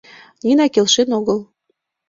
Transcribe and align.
—Нина 0.43 0.65
келшен 0.73 1.09
огыл. 1.19 1.39